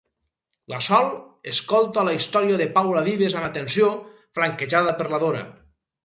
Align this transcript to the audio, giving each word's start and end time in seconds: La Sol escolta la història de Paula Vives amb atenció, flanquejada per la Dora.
La 0.71 0.77
Sol 0.83 1.09
escolta 1.51 2.05
la 2.07 2.15
història 2.15 2.55
de 2.61 2.65
Paula 2.77 3.03
Vives 3.07 3.35
amb 3.41 3.47
atenció, 3.49 3.89
flanquejada 4.39 4.95
per 5.03 5.07
la 5.13 5.21
Dora. 5.25 5.43